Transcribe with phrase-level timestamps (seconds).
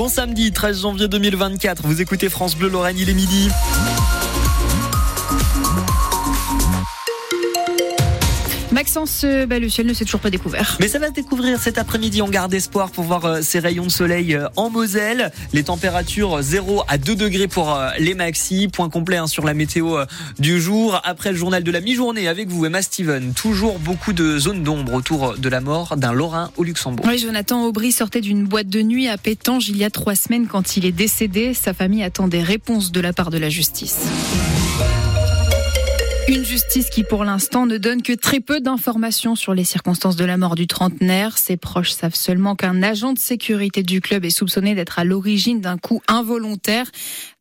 [0.00, 3.50] Bon samedi 13 janvier 2024, vous écoutez France Bleu Lorraine, il est midi.
[8.80, 10.78] Maxence, euh, bah, le ciel ne s'est toujours pas découvert.
[10.80, 12.22] Mais ça va se découvrir cet après-midi.
[12.22, 15.32] On garde espoir pour voir euh, ces rayons de soleil euh, en Moselle.
[15.52, 18.68] Les températures 0 à 2 degrés pour les maxi.
[18.68, 19.98] Point complet hein, sur la météo
[20.38, 20.98] du jour.
[21.04, 23.34] Après le journal de la mi-journée avec vous, Emma Steven.
[23.34, 27.04] Toujours beaucoup de zones d'ombre autour de la mort d'un Lorrain au Luxembourg.
[27.06, 30.46] Oui, Jonathan Aubry sortait d'une boîte de nuit à Pétange il y a trois semaines
[30.46, 31.52] quand il est décédé.
[31.52, 34.06] Sa famille attend des réponses de la part de la justice.
[36.30, 40.24] Une justice qui, pour l'instant, ne donne que très peu d'informations sur les circonstances de
[40.24, 41.36] la mort du trentenaire.
[41.36, 45.60] Ses proches savent seulement qu'un agent de sécurité du club est soupçonné d'être à l'origine
[45.60, 46.88] d'un coup involontaire.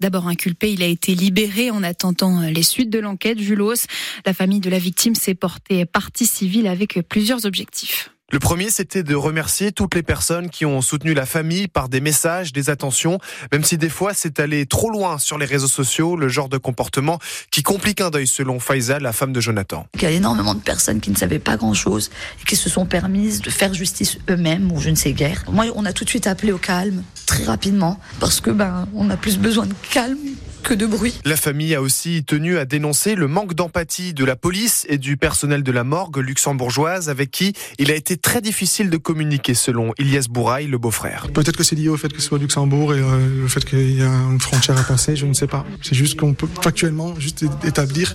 [0.00, 3.38] D'abord inculpé, il a été libéré en attendant les suites de l'enquête.
[3.38, 3.84] Julos,
[4.24, 8.10] la famille de la victime s'est portée partie civile avec plusieurs objectifs.
[8.30, 12.02] Le premier, c'était de remercier toutes les personnes qui ont soutenu la famille par des
[12.02, 13.18] messages, des attentions,
[13.52, 16.58] même si des fois c'est allé trop loin sur les réseaux sociaux, le genre de
[16.58, 17.18] comportement
[17.50, 19.86] qui complique un deuil selon Faiza, la femme de Jonathan.
[19.94, 22.10] Il y a énormément de personnes qui ne savaient pas grand-chose
[22.42, 25.46] et qui se sont permises de faire justice eux-mêmes ou je ne sais guère.
[25.50, 29.08] Moi, on a tout de suite appelé au calme, très rapidement, parce que ben, on
[29.08, 30.18] a plus besoin de calme
[30.62, 31.14] que de bruit.
[31.24, 35.16] La famille a aussi tenu à dénoncer le manque d'empathie de la police et du
[35.16, 39.92] personnel de la morgue luxembourgeoise avec qui il a été très difficile de communiquer selon
[39.98, 41.28] Ilias Bouraille, le beau-frère.
[41.32, 43.98] Peut-être que c'est lié au fait que ce soit Luxembourg et euh, le fait qu'il
[43.98, 45.64] y a une frontière à passer, je ne sais pas.
[45.82, 48.14] C'est juste qu'on peut factuellement juste établir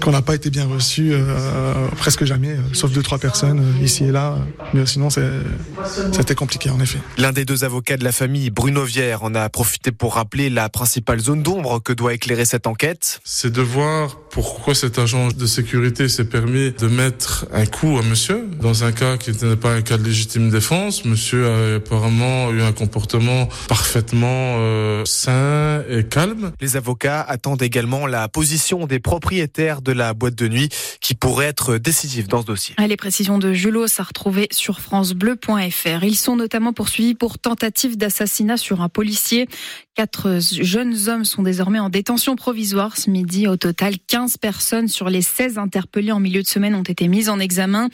[0.00, 4.04] qu'on n'a pas été bien reçu euh, presque jamais, euh, sauf deux trois personnes ici
[4.04, 4.38] et là.
[4.74, 6.98] Mais sinon, c'était compliqué en effet.
[7.16, 10.68] L'un des deux avocats de la famille, Bruno Vière, en a profité pour rappeler la
[10.68, 13.20] principale zone d'ombre que doit éclairer cette enquête.
[13.24, 18.02] C'est de voir pourquoi cet agent de sécurité s'est permis de mettre un coup à
[18.02, 21.04] monsieur dans un cas qui n'était pas un cas de légitime défense.
[21.04, 26.52] Monsieur a apparemment eu un comportement parfaitement euh, sain et calme.
[26.60, 30.68] Les avocats attendent également la position des propriétaires de la boîte de nuit
[31.00, 32.76] qui pourrait être décisive dans ce dossier.
[32.78, 36.04] Les précisions de Julos à retrouver sur francebleu.fr.
[36.04, 39.48] Ils sont notamment poursuivis pour tentative d'assassinat sur un policier.
[39.96, 43.48] Quatre jeunes hommes sont désormais en détention provisoire ce midi.
[43.48, 47.28] Au total, 15 personnes sur les 16 interpellées en milieu de semaine ont été mises
[47.28, 47.88] en examen.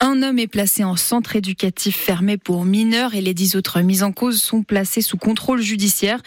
[0.00, 4.02] Un homme est placé en centre éducatif fermé pour mineurs et les 10 autres mises
[4.02, 6.20] en cause sont placées sous contrôle judiciaire.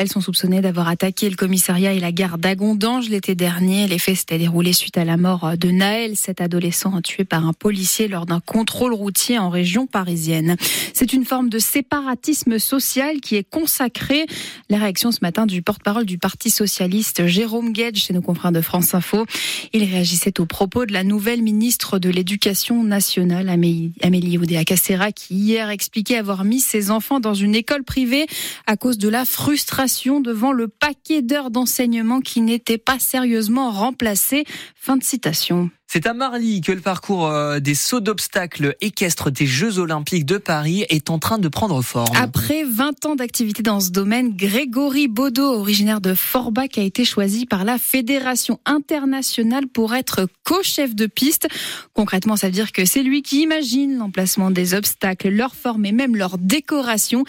[0.00, 3.86] Elles sont soupçonnées d'avoir attaqué le commissariat et la gare d'Agondange l'été dernier.
[3.86, 7.52] Les faits s'étaient déroulés suite à la mort de Naël, cet adolescent tué par un
[7.52, 10.56] policier lors d'un contrôle routier en région parisienne.
[10.94, 14.24] C'est une forme de séparatisme social qui est consacrée.
[14.70, 18.62] La réaction ce matin du porte-parole du Parti socialiste, Jérôme Guedj, chez nos confrères de
[18.62, 19.26] France Info.
[19.74, 25.68] Il réagissait aux propos de la nouvelle ministre de l'Éducation nationale, Amélie Oudéa-Castéra, qui hier
[25.68, 28.26] expliquait avoir mis ses enfants dans une école privée
[28.66, 29.89] à cause de la frustration
[30.20, 34.44] devant le paquet d'heures d'enseignement qui n'était pas sérieusement remplacé.
[34.74, 35.70] Fin de citation.
[35.92, 40.38] C'est à Marly que le parcours euh, des sauts d'obstacles équestres des Jeux Olympiques de
[40.38, 42.14] Paris est en train de prendre forme.
[42.14, 47.44] Après 20 ans d'activité dans ce domaine, Grégory Baudot, originaire de Forbach, a été choisi
[47.44, 51.48] par la Fédération internationale pour être co-chef de piste.
[51.92, 55.92] Concrètement, ça veut dire que c'est lui qui imagine l'emplacement des obstacles, leur forme et
[55.92, 57.24] même leur décoration.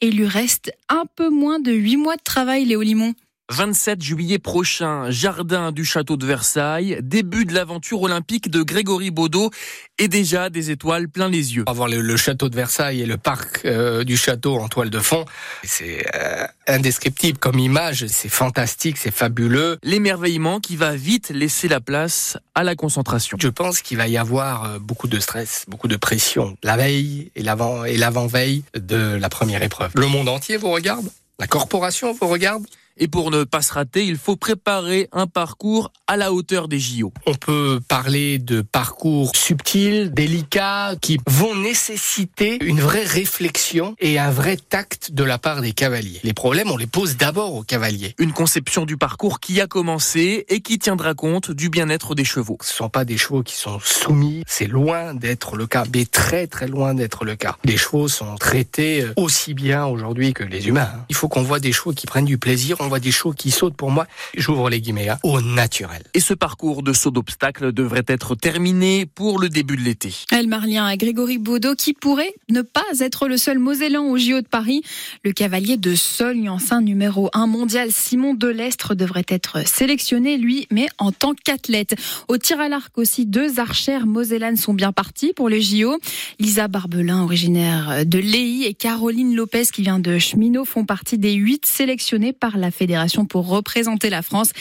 [0.00, 3.14] Et il lui reste un peu moins de 8 mois de travail, Léo Limon.
[3.50, 9.50] 27 juillet prochain, jardin du château de Versailles, début de l'aventure olympique de Grégory Baudot
[9.98, 11.64] et déjà des étoiles plein les yeux.
[11.66, 15.26] Avoir le, château de Versailles et le parc euh, du château en toile de fond,
[15.62, 19.76] c'est euh, indescriptible comme image, c'est fantastique, c'est fabuleux.
[19.82, 23.36] L'émerveillement qui va vite laisser la place à la concentration.
[23.38, 27.30] Je pense qu'il va y avoir euh, beaucoup de stress, beaucoup de pression, la veille
[27.36, 29.90] et l'avant et l'avant-veille de la première épreuve.
[29.96, 32.64] Le monde entier vous regarde, la corporation vous regarde?
[32.96, 36.78] Et pour ne pas se rater, il faut préparer un parcours à la hauteur des
[36.78, 37.12] JO.
[37.26, 44.30] On peut parler de parcours subtils, délicats, qui vont nécessiter une vraie réflexion et un
[44.30, 46.20] vrai tact de la part des cavaliers.
[46.22, 48.14] Les problèmes, on les pose d'abord aux cavaliers.
[48.18, 52.58] Une conception du parcours qui a commencé et qui tiendra compte du bien-être des chevaux.
[52.62, 56.04] Ce ne sont pas des chevaux qui sont soumis, c'est loin d'être le cas, mais
[56.04, 57.56] très très loin d'être le cas.
[57.64, 60.92] Les chevaux sont traités aussi bien aujourd'hui que les humains.
[61.08, 63.50] Il faut qu'on voit des chevaux qui prennent du plaisir on voit des chevaux qui
[63.50, 66.02] sautent pour moi, j'ouvre les guillemets, hein, au naturel.
[66.14, 70.14] Et ce parcours de saut d'obstacles devrait être terminé pour le début de l'été.
[70.30, 74.40] Elle Marlien à Grégory Baudot qui pourrait ne pas être le seul Mosellan au JO
[74.40, 74.82] de Paris.
[75.24, 80.86] Le cavalier de Sogne, enceint numéro 1 mondial, Simon Delestre, devrait être sélectionné, lui, mais
[80.98, 81.94] en tant qu'athlète.
[82.28, 85.98] Au tir à l'arc aussi, deux archères mosellanes sont bien parties pour les JO.
[86.38, 91.32] Lisa Barbelin, originaire de Léy, et Caroline Lopez, qui vient de Cheminot, font partie des
[91.32, 94.52] huit sélectionnés par la fédération pour représenter la France.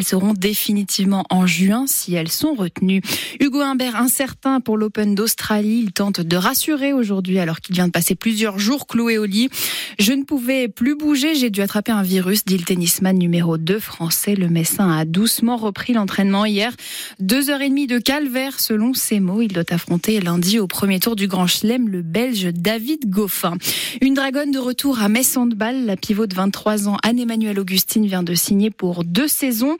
[0.00, 3.02] Elles seront définitivement en juin si elles sont retenues.
[3.38, 7.92] Hugo Humbert, incertain pour l'Open d'Australie, il tente de rassurer aujourd'hui alors qu'il vient de
[7.92, 9.50] passer plusieurs jours cloué au lit.
[9.98, 13.78] Je ne pouvais plus bouger, j'ai dû attraper un virus, dit le tennisman numéro 2
[13.78, 14.36] français.
[14.36, 16.72] Le Messin a doucement repris l'entraînement hier.
[17.18, 19.42] Deux heures et demie de calvaire selon ses mots.
[19.42, 23.58] Il doit affronter lundi au premier tour du Grand Chelem le Belge David Goffin.
[24.00, 25.84] Une dragonne de retour à Metz Handball.
[25.84, 29.76] La pivot de 23 ans, Anne-Emmanuelle Augustine, vient de signer pour deux saisons.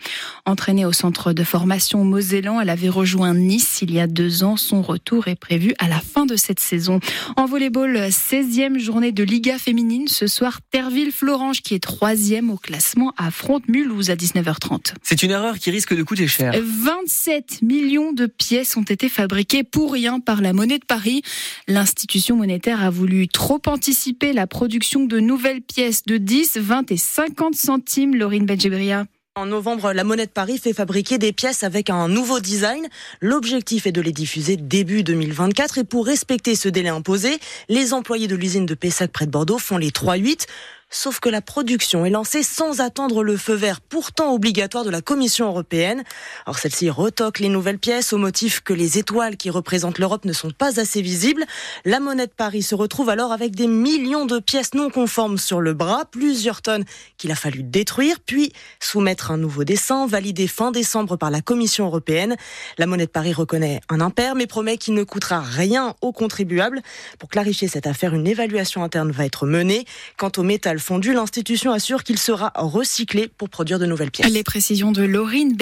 [0.46, 4.56] Entraînée au centre de formation Mosellan, elle avait rejoint Nice il y a deux ans.
[4.56, 7.00] Son retour est prévu à la fin de cette saison.
[7.36, 10.08] En volleyball, 16e journée de Liga féminine.
[10.08, 14.94] Ce soir, Terville-Florange, qui est troisième au classement, affronte Mulhouse à 19h30.
[15.02, 16.52] C'est une erreur qui risque de coûter cher.
[16.60, 21.22] 27 millions de pièces ont été fabriquées pour rien par la monnaie de Paris.
[21.68, 26.96] L'institution monétaire a voulu trop anticiper la production de nouvelles pièces de 10, 20 et
[26.96, 28.14] 50 centimes.
[28.14, 29.06] Laurine Benjebria.
[29.40, 32.86] En novembre, la Monnaie de Paris fait fabriquer des pièces avec un nouveau design.
[33.22, 37.38] L'objectif est de les diffuser début 2024 et pour respecter ce délai imposé,
[37.70, 40.46] les employés de l'usine de Pessac près de Bordeaux font les 3-8.
[40.92, 45.00] Sauf que la production est lancée sans attendre le feu vert pourtant obligatoire de la
[45.00, 46.02] Commission européenne.
[46.46, 50.32] Alors celle-ci retoque les nouvelles pièces au motif que les étoiles qui représentent l'Europe ne
[50.32, 51.44] sont pas assez visibles.
[51.84, 55.60] La monnaie de Paris se retrouve alors avec des millions de pièces non conformes sur
[55.60, 56.84] le bras, plusieurs tonnes
[57.18, 61.86] qu'il a fallu détruire, puis soumettre un nouveau dessin validé fin décembre par la Commission
[61.86, 62.34] européenne.
[62.78, 66.82] La monnaie de Paris reconnaît un impair mais promet qu'il ne coûtera rien aux contribuables.
[67.20, 69.84] Pour clarifier cette affaire, une évaluation interne va être menée.
[70.16, 74.30] Quant au métal fondu, l'institution assure qu'il sera recyclé pour produire de nouvelles pièces.
[74.30, 75.54] Les précisions de Laurine.